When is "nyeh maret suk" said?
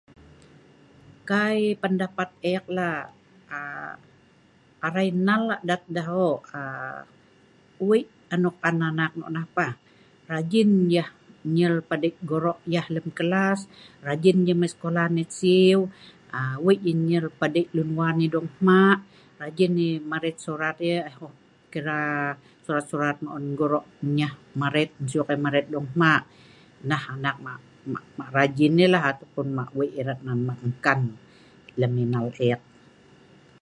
24.17-25.29